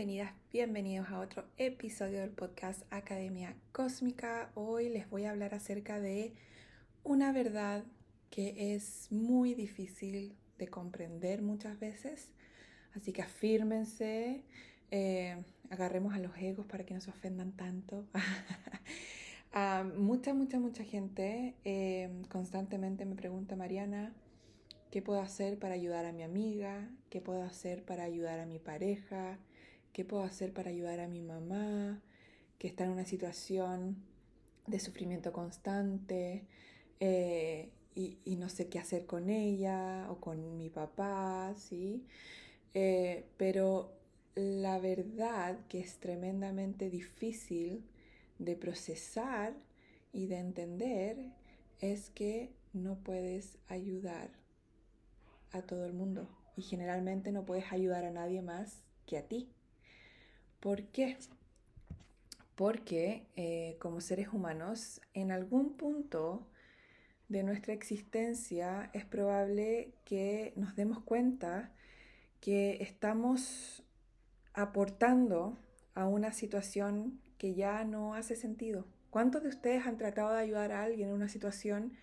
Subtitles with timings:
[0.00, 4.50] Bienvenidas, bienvenidos a otro episodio del podcast Academia Cósmica.
[4.54, 6.32] Hoy les voy a hablar acerca de
[7.04, 7.84] una verdad
[8.30, 12.32] que es muy difícil de comprender muchas veces
[12.96, 14.42] Así que afírmense,
[14.90, 18.06] eh, agarremos a los egos para que no se ofendan tanto.
[19.98, 24.14] Mucha, mucha, mucha gente eh, constantemente me pregunta, Mariana,
[24.90, 26.88] ¿qué puedo hacer para ayudar a mi amiga?
[27.10, 29.38] ¿Qué puedo hacer para ayudar a mi pareja?
[29.92, 32.00] ¿Qué puedo hacer para ayudar a mi mamá
[32.58, 33.96] que está en una situación
[34.66, 36.46] de sufrimiento constante
[37.00, 41.54] eh, y, no sé qué hacer con ella o con mi papá?
[41.56, 42.06] ¿sí?
[42.74, 43.92] Eh, pero
[44.34, 47.84] la verdad que es tremendamente difícil
[48.38, 49.54] de procesar
[50.12, 51.32] y de entender
[51.80, 54.30] es que no puedes ayudar
[55.52, 59.48] a todo el mundo y generalmente no puedes ayudar a nadie más que a ti.
[60.60, 61.16] ¿Por qué?
[62.54, 66.46] Porque eh, como seres humanos, en algún punto
[67.28, 71.72] de nuestra existencia es probable que nos demos cuenta
[72.40, 73.82] que estamos
[74.52, 75.58] aportando
[75.94, 78.84] a una situación que ya no hace sentido.
[79.10, 81.94] ¿Cuántos de ustedes han tratado de ayudar a alguien en una situación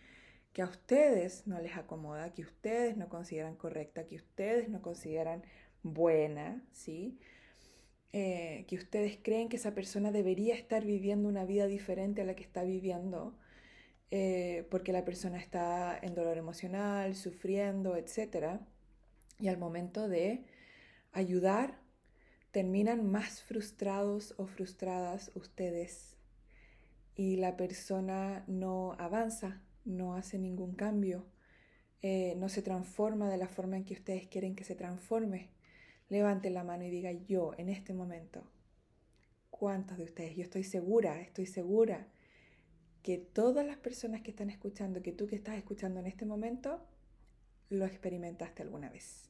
[0.54, 5.44] que a ustedes no les acomoda, que ustedes no consideran correcta, que ustedes no consideran
[5.84, 7.20] buena, ¿sí?
[8.14, 12.36] Eh, que ustedes creen que esa persona debería estar viviendo una vida diferente a la
[12.36, 13.38] que está viviendo,
[14.12, 18.62] eh, porque la persona está en dolor emocional, sufriendo, etcétera
[19.40, 20.46] y al momento de
[21.12, 21.80] ayudar,
[22.52, 26.16] terminan más frustrados o frustradas ustedes
[27.16, 31.26] y la persona no avanza, no hace ningún cambio,
[32.02, 35.50] eh, no se transforma de la forma en que ustedes quieren que se transforme.
[36.10, 38.44] Levante la mano y diga yo en este momento.
[39.50, 40.36] ¿Cuántos de ustedes?
[40.36, 42.08] Yo estoy segura, estoy segura
[43.04, 46.82] que todas las personas que están escuchando, que tú que estás escuchando en este momento,
[47.70, 49.30] lo experimentaste alguna vez.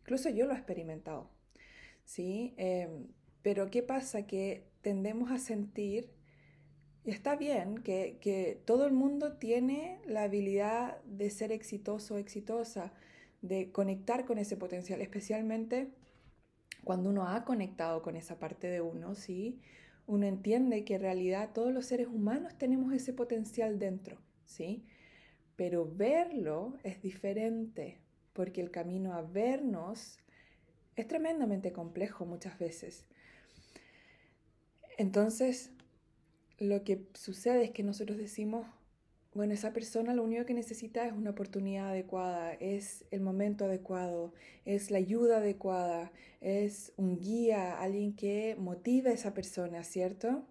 [0.00, 1.30] Incluso yo lo he experimentado,
[2.04, 2.54] ¿sí?
[2.56, 3.08] Em,
[3.42, 4.26] pero ¿qué pasa?
[4.26, 6.10] Que tendemos a sentir,
[7.04, 12.18] y está bien, que, que todo el mundo tiene la habilidad de ser exitoso o
[12.18, 12.92] exitosa,
[13.42, 15.90] de conectar con ese potencial, especialmente
[16.84, 19.60] cuando uno ha conectado con esa parte de uno, ¿sí?
[20.06, 24.86] Uno entiende que en realidad todos los seres humanos tenemos ese potencial dentro, ¿sí?
[25.56, 27.98] Pero verlo es diferente,
[28.32, 30.18] porque el camino a vernos
[30.94, 33.04] es tremendamente complejo muchas veces.
[34.96, 35.72] Entonces,
[36.58, 38.66] lo que sucede es que nosotros decimos,
[39.36, 44.32] bueno, esa persona lo único que necesita es una oportunidad adecuada, es el momento adecuado,
[44.64, 46.10] es la ayuda adecuada,
[46.40, 50.44] es un guía, alguien que motive a esa persona, ¿cierto?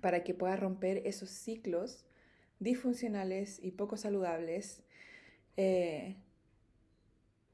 [0.00, 2.04] Para que pueda romper esos ciclos
[2.58, 4.82] disfuncionales y poco saludables
[5.62, 6.16] eh,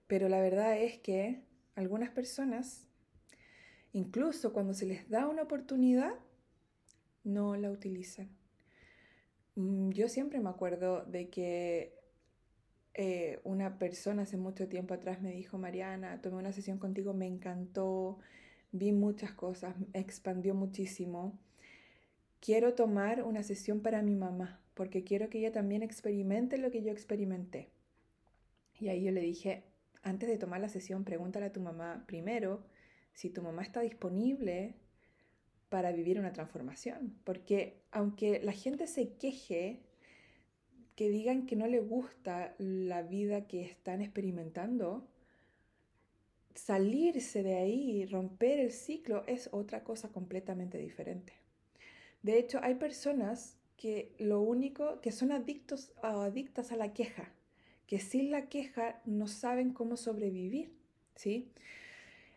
[0.06, 1.42] pero la verdad es que
[1.74, 2.86] algunas personas,
[3.92, 6.14] incluso cuando se les da una oportunidad,
[7.24, 8.28] no la utilizan.
[9.56, 11.94] Mm, yo siempre me acuerdo de que
[12.94, 17.26] eh, una persona hace mucho tiempo atrás me dijo, Mariana, tomé una sesión contigo, me
[17.26, 18.18] encantó,
[18.72, 21.38] vi muchas cosas, expandió muchísimo.
[22.40, 26.82] Quiero tomar una sesión para mi mamá, porque quiero que ella también experimente lo que
[26.82, 27.70] yo experimenté.
[28.78, 29.64] Y ahí yo le dije,
[30.02, 32.62] antes de tomar la sesión, pregúntale a tu mamá primero
[33.14, 34.74] si tu mamá está disponible
[35.68, 37.14] para vivir una transformación.
[37.24, 39.80] Porque aunque la gente se queje,
[40.94, 45.06] que digan que no le gusta la vida que están experimentando,
[46.54, 51.34] salirse de ahí romper el ciclo es otra cosa completamente diferente.
[52.22, 57.30] De hecho, hay personas que lo único que son adictos o adictas a la queja
[57.86, 60.72] que sin la queja no saben cómo sobrevivir,
[61.14, 61.48] ¿sí?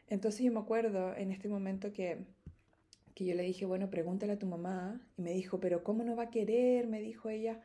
[0.08, 2.26] Entonces yo me acuerdo en este momento que,
[3.19, 6.16] que yo le dije, bueno, pregúntale a tu mamá, y me dijo, pero ¿cómo no
[6.16, 6.88] va a querer?
[6.88, 7.60] Me dijo ella,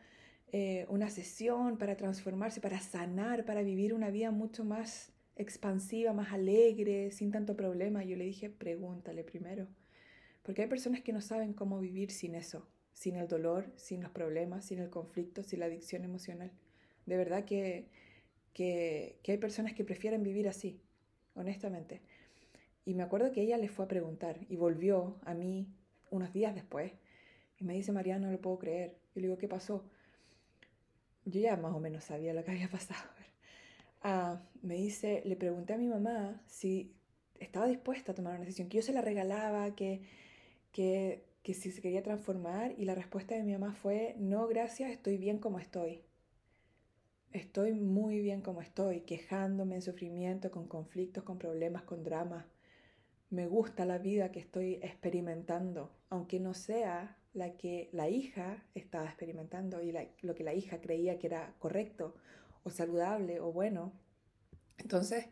[0.51, 6.33] eh, una sesión para transformarse, para sanar, para vivir una vida mucho más expansiva, más
[6.33, 8.03] alegre, sin tanto problema.
[8.03, 9.69] Yo le dije, pregúntale primero.
[10.43, 14.11] Porque hay personas que no saben cómo vivir sin eso, sin el dolor, sin los
[14.11, 16.51] problemas, sin el conflicto, sin la adicción emocional.
[17.06, 17.87] De verdad que,
[18.55, 20.81] que, que hay personas que prefieren vivir así,
[21.37, 22.03] honestamente.
[22.85, 25.67] Y me acuerdo que ella le fue a preguntar y volvió a mí
[26.11, 26.93] unos días después
[27.59, 28.97] y me dice, Mariana, no lo puedo creer.
[29.15, 29.85] Yo le digo, ¿qué pasó?
[31.25, 33.09] Yo ya más o menos sabía lo que había pasado.
[34.03, 36.95] Ah, me dice, le pregunté a mi mamá si
[37.41, 40.03] estaba dispuesta a tomar una decisión, que yo se la regalaba, que,
[40.73, 44.91] que, que si se quería transformar y la respuesta de mi mamá fue, no, gracias,
[44.91, 46.03] estoy bien como estoy.
[47.33, 52.45] Estoy muy bien como estoy, quejándome en sufrimiento, con conflictos, con problemas, con dramas.
[53.35, 59.07] Me gusta la vida que estoy experimentando, aunque no sea la que la hija estaba
[59.07, 59.93] experimentando y
[60.23, 62.15] lo que la hija creía que era correcto
[62.63, 63.93] o saludable o bueno.
[64.79, 65.27] Entonces,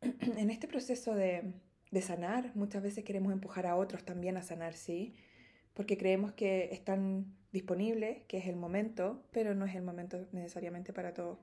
[0.00, 1.52] en este proceso de,
[1.92, 5.14] de sanar, muchas veces queremos empujar a otros también a sanar, sí,
[5.74, 10.92] porque creemos que están disponibles, que es el momento, pero no es el momento necesariamente
[10.92, 11.38] para todo.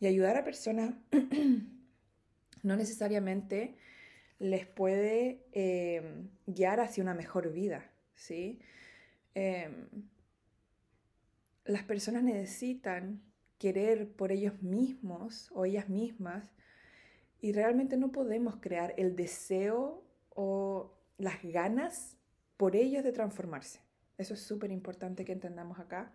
[0.00, 0.94] Y ayudar a personas
[2.62, 3.76] no necesariamente
[4.42, 8.58] les puede eh, guiar hacia una mejor vida, ¿sí?
[9.36, 9.86] Em,
[11.64, 13.22] las personas necesitan
[13.58, 16.50] querer por ellos mismos o ellas mismas
[17.40, 22.16] y realmente no podemos crear el deseo o las ganas
[22.56, 23.78] por ellos de transformarse.
[24.18, 26.12] Eso es súper importante que entendamos acá.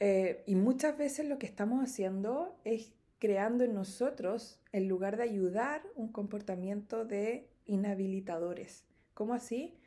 [0.00, 5.24] Eh, y muchas veces lo que estamos haciendo es creando en nosotros, en lugar de
[5.24, 8.84] ayudar, un comportamiento de inhabilitadores.
[9.14, 9.78] ¿Cómo así?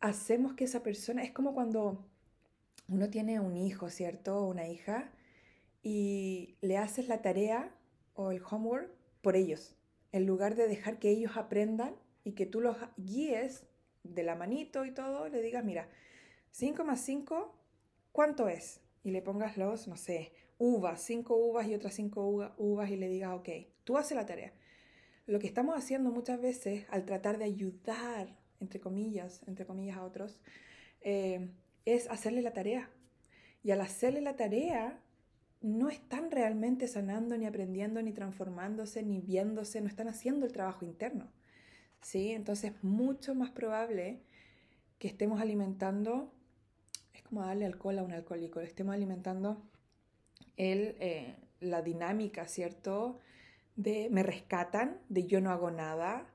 [0.00, 2.04] Hacemos que esa persona, es como cuando
[2.88, 4.38] uno tiene un hijo, ¿cierto?
[4.38, 5.10] O una hija,
[5.82, 7.74] y le haces la tarea
[8.14, 8.90] o el homework
[9.20, 9.74] por ellos,
[10.12, 13.66] en lugar de dejar que ellos aprendan y que tú los guíes
[14.04, 15.88] de la manito y todo, le digas, mira,
[16.52, 17.54] 5 más 5,
[18.12, 18.80] ¿cuánto es?
[19.06, 23.08] Y le pongas los, no sé, uvas, 5 uvas y otras 5 uvas y le
[23.08, 23.48] digas, ok,
[23.84, 24.52] tú haces la tarea.
[25.26, 30.02] Lo que estamos haciendo muchas veces al tratar de ayudar, entre comillas, entre comillas a
[30.02, 30.40] otros,
[31.02, 31.52] eh,
[31.84, 32.90] es hacerle la tarea.
[33.62, 35.00] Y al hacerle la tarea,
[35.60, 40.84] no están realmente sanando, ni aprendiendo, ni transformándose, ni viéndose, no están haciendo el trabajo
[40.84, 41.30] interno.
[42.00, 42.32] ¿Sí?
[42.32, 44.24] Entonces es mucho más probable
[44.98, 46.32] que estemos alimentando,
[47.28, 49.62] como darle alcohol a un alcohólico, le estemos alimentando
[50.56, 53.18] el, eh, la dinámica, ¿cierto?
[53.76, 56.26] De me rescatan, de yo no hago nada,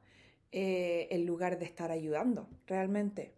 [0.51, 3.33] eh, en lugar de estar ayudando, realmente.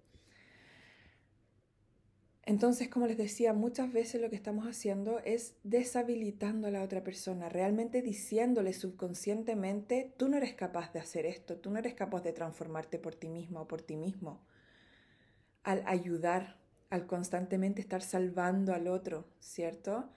[2.45, 7.01] Entonces, como les decía, muchas veces lo que estamos haciendo es deshabilitando a la otra
[7.01, 12.21] persona, realmente diciéndole subconscientemente, tú no eres capaz de hacer esto, tú no eres capaz
[12.21, 14.41] de transformarte por ti misma o por ti mismo.
[15.63, 16.62] Al ayudar,
[16.93, 20.11] al constantemente estar salvando al otro, ¿cierto?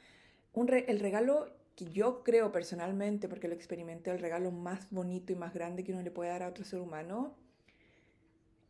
[0.55, 5.55] el regalo que yo creo personalmente, porque lo experimenté, el regalo más bonito y más
[5.55, 7.35] grande que uno le puede dar a otro ser humano,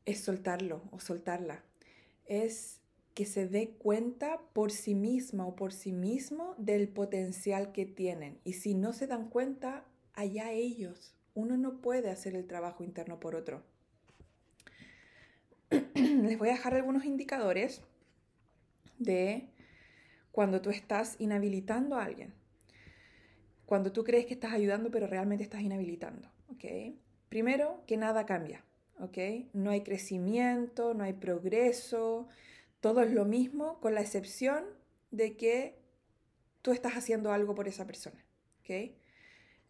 [0.04, 1.64] es soltarlo o soltarla.
[2.26, 2.80] Es
[3.14, 8.38] que se dé cuenta por sí misma o por sí mismo del potencial que tienen.
[8.44, 9.84] Y si no se dan cuenta,
[10.14, 11.12] allá ellos.
[11.34, 13.64] Uno no puede hacer el trabajo interno por otro.
[15.94, 17.82] Les voy a dejar algunos indicadores
[18.98, 19.48] de
[20.32, 22.34] cuando tú estás inhabilitando a alguien.
[23.64, 26.30] Cuando tú crees que estás ayudando, pero realmente estás inhabilitando.
[26.48, 27.00] ¿okay?
[27.28, 28.64] Primero, que nada cambia.
[29.00, 29.48] ¿okay?
[29.52, 32.28] No hay crecimiento, no hay progreso,
[32.80, 34.64] todo es lo mismo con la excepción
[35.10, 35.78] de que
[36.62, 38.24] tú estás haciendo algo por esa persona.
[38.60, 38.96] ¿okay?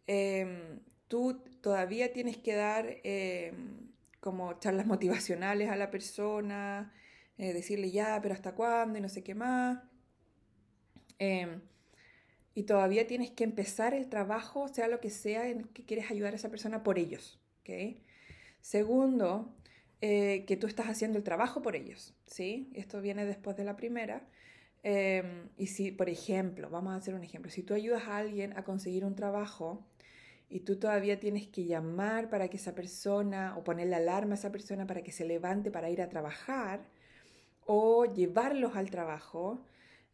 [0.05, 6.93] Em, tú todavía tienes que dar em, como charlas motivacionales a la persona,
[7.37, 9.79] eh, decirle ya, pero hasta cuándo y no sé qué más.
[11.19, 11.61] Em,
[12.55, 16.33] y todavía tienes que empezar el trabajo, sea lo que sea, en que quieres ayudar
[16.33, 17.39] a esa persona por ellos.
[17.61, 18.03] ¿okay?
[18.61, 19.55] Segundo,
[20.01, 22.71] eh, que tú estás haciendo el trabajo por ellos, ¿sí?
[22.73, 24.27] Esto viene después de la primera.
[24.83, 28.57] Em, y si, por ejemplo, vamos a hacer un ejemplo, si tú ayudas a alguien
[28.57, 29.85] a conseguir un trabajo
[30.49, 34.37] y tú todavía tienes que llamar para que esa persona o poner la alarma a
[34.37, 36.85] esa persona para que se levante para ir a trabajar
[37.67, 39.59] o llevarlos al trabajo,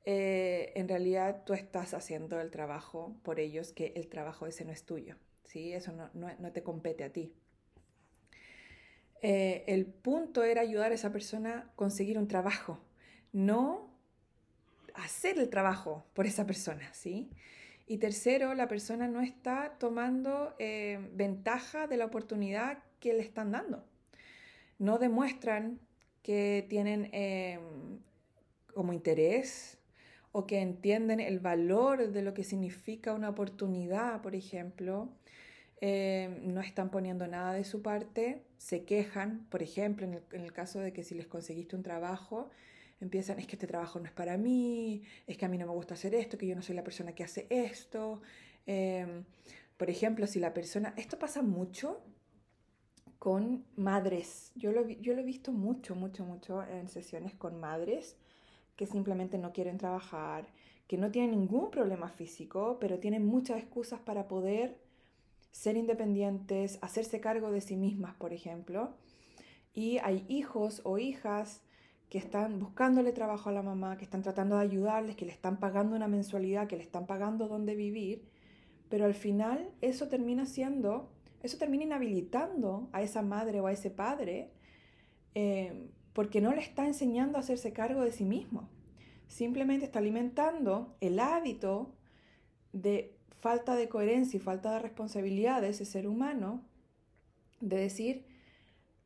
[0.06, 4.72] eh, en realidad tú estás haciendo el trabajo por ellos, que el trabajo ese no
[4.74, 5.72] es tuyo, ¿sí?
[5.72, 7.34] Eso no, no te compete a ti.
[9.22, 12.82] Eh, el punto era ayudar a esa persona a conseguir un trabajo,
[13.32, 13.90] no
[14.96, 17.32] hacer el trabajo por esa persona, ¿sí?
[17.88, 23.52] Y tercero, la persona no está tomando eh, ventaja de la oportunidad que le están
[23.52, 23.86] dando.
[24.78, 25.80] No demuestran
[26.24, 27.60] que tienen eh,
[28.74, 29.78] como interés
[30.32, 35.10] o que entienden el valor de lo que significa una oportunidad, por ejemplo.
[35.80, 40.80] Eh, no están poniendo nada de su parte, se quejan, por ejemplo, en el caso
[40.80, 42.50] de que si les conseguiste un trabajo,
[43.02, 45.74] empiezan, es que este trabajo no es para mí, es que a mí no me
[45.74, 48.22] gusta hacer esto, que yo no soy la persona que hace esto.
[48.66, 49.26] Em,
[49.78, 52.02] por ejemplo, si la persona, esto pasa mucho
[53.24, 58.18] con madres, yo lo, yo lo he visto mucho, mucho, mucho en sesiones con madres
[58.76, 60.46] que simplemente no quieren trabajar,
[60.88, 64.78] que no tienen ningún problema físico, pero tienen muchas excusas para poder
[65.52, 68.90] ser independientes, hacerse cargo de sí mismas, por ejemplo.
[69.74, 71.62] Y hay hijos o hijas
[72.10, 75.62] que están buscándole trabajo a la mamá, que están tratando de ayudarles, que le están
[75.62, 78.28] pagando una mensualidad, que le están pagando dónde vivir,
[78.90, 81.13] pero al final eso termina siendo,
[81.44, 84.50] eso termina inhabilitando a esa madre o a ese padre
[85.36, 88.70] eh, porque no le está enseñando a hacerse cargo de sí mismo.
[89.28, 91.94] Simplemente está alimentando el hábito
[92.72, 96.64] de falta de coherencia y falta de responsabilidad de ese ser humano
[97.60, 98.26] de decir,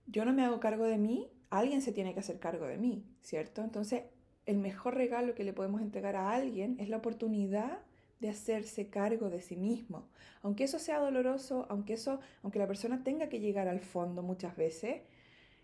[0.05, 3.03] yo no me hago cargo de mí, alguien se tiene que hacer cargo de mí,
[3.21, 3.63] ¿cierto?
[3.63, 4.03] Entonces,
[4.45, 7.79] el mejor regalo que le podemos entregar a alguien es la oportunidad
[8.19, 10.09] de hacerse cargo de sí mismo.
[10.41, 14.55] Aunque eso sea doloroso, aunque eso, aunque la persona tenga que llegar al fondo muchas
[14.55, 15.01] veces,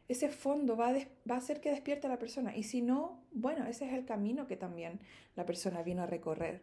[0.07, 0.93] ese fondo va a,
[1.29, 2.55] va a hacer que despierte a la persona.
[2.55, 4.99] Y si no, bueno, ese es el camino que también
[5.35, 6.61] la persona vino a recorrer.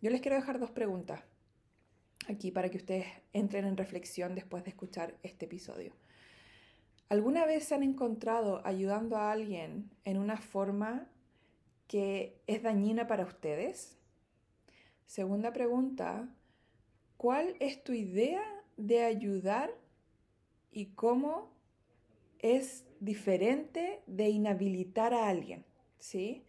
[0.00, 1.22] Yo les quiero dejar dos preguntas
[2.28, 5.94] aquí para que ustedes entren en reflexión después de escuchar este episodio.
[7.08, 11.08] ¿Alguna vez se han encontrado ayudando a alguien en una forma
[11.86, 13.98] que es dañina para ustedes?
[15.06, 16.28] Segunda pregunta,
[17.16, 18.42] ¿cuál es tu idea
[18.76, 19.70] de ayudar
[20.70, 21.50] y cómo
[22.38, 25.64] es diferente de inhabilitar a alguien?
[25.98, 26.44] ¿Sí?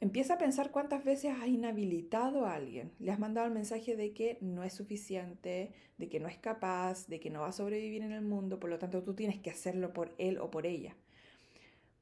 [0.00, 2.92] Empieza a pensar cuántas veces has inhabilitado a alguien.
[2.98, 7.06] Le has mandado el mensaje de que no es suficiente, de que no es capaz,
[7.06, 9.50] de que no va a sobrevivir en el mundo, por lo tanto tú tienes que
[9.50, 10.94] hacerlo por él o por ella.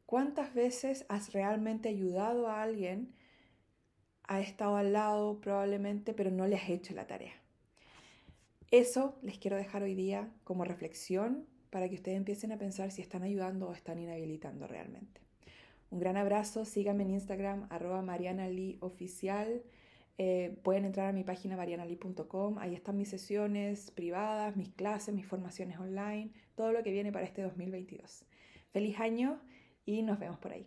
[0.06, 3.14] ¿Cuántas veces has realmente ayudado a alguien?
[4.32, 7.34] Ha estado al lado probablemente, pero no le has hecho la tarea.
[8.70, 13.02] Eso les quiero dejar hoy día como reflexión para que ustedes empiecen a pensar si
[13.02, 15.20] están ayudando o están inhabilitando realmente.
[15.90, 19.64] Un gran abrazo, síganme en Instagram, arroba marianalioficial.
[20.16, 25.26] Eh, pueden entrar a mi página marianali.com, ahí están mis sesiones privadas, mis clases, mis
[25.26, 28.24] formaciones online, todo lo que viene para este 2022.
[28.70, 29.42] Feliz año
[29.84, 30.66] y nos vemos por ahí.